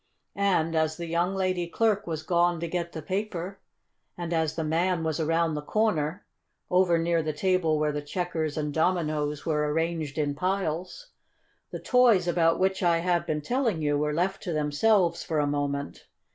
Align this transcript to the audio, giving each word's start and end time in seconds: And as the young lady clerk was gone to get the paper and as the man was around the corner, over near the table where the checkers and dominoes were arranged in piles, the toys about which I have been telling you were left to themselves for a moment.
And 0.33 0.75
as 0.75 0.97
the 0.97 1.05
young 1.05 1.35
lady 1.35 1.67
clerk 1.67 2.07
was 2.07 2.23
gone 2.23 2.59
to 2.61 2.67
get 2.67 2.91
the 2.91 3.03
paper 3.03 3.59
and 4.17 4.33
as 4.33 4.55
the 4.55 4.63
man 4.63 5.03
was 5.03 5.19
around 5.19 5.53
the 5.53 5.61
corner, 5.61 6.25
over 6.71 6.97
near 6.97 7.21
the 7.21 7.33
table 7.33 7.77
where 7.77 7.91
the 7.91 8.01
checkers 8.01 8.57
and 8.57 8.73
dominoes 8.73 9.45
were 9.45 9.71
arranged 9.71 10.17
in 10.17 10.33
piles, 10.33 11.11
the 11.69 11.77
toys 11.77 12.27
about 12.27 12.57
which 12.59 12.81
I 12.81 12.97
have 12.97 13.27
been 13.27 13.41
telling 13.41 13.83
you 13.83 13.95
were 13.95 14.11
left 14.11 14.41
to 14.41 14.53
themselves 14.53 15.23
for 15.23 15.37
a 15.37 15.45
moment. 15.45 16.07